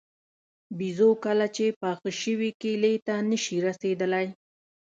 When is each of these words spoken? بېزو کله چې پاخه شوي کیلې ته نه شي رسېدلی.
بېزو 0.77 1.09
کله 1.25 1.45
چې 1.55 1.65
پاخه 1.81 2.09
شوي 2.21 2.49
کیلې 2.61 2.93
ته 3.07 3.15
نه 3.29 3.37
شي 3.43 3.57
رسېدلی. 3.67 4.27